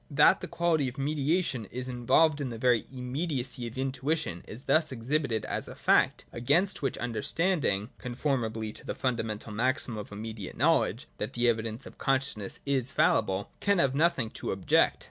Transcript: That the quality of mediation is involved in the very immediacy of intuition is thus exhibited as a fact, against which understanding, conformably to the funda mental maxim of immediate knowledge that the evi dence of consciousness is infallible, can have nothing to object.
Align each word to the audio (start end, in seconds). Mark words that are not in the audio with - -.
That 0.09 0.41
the 0.41 0.47
quality 0.47 0.87
of 0.87 0.97
mediation 0.97 1.65
is 1.65 1.87
involved 1.87 2.41
in 2.41 2.49
the 2.49 2.57
very 2.57 2.87
immediacy 2.91 3.67
of 3.67 3.77
intuition 3.77 4.41
is 4.47 4.63
thus 4.63 4.91
exhibited 4.91 5.45
as 5.45 5.67
a 5.67 5.75
fact, 5.75 6.25
against 6.33 6.81
which 6.81 6.97
understanding, 6.97 7.91
conformably 7.99 8.73
to 8.73 8.83
the 8.83 8.95
funda 8.95 9.21
mental 9.21 9.51
maxim 9.51 9.99
of 9.99 10.11
immediate 10.11 10.57
knowledge 10.57 11.05
that 11.19 11.33
the 11.33 11.45
evi 11.45 11.65
dence 11.65 11.85
of 11.85 11.99
consciousness 11.99 12.61
is 12.65 12.89
infallible, 12.89 13.51
can 13.59 13.77
have 13.77 13.93
nothing 13.93 14.31
to 14.31 14.49
object. 14.49 14.97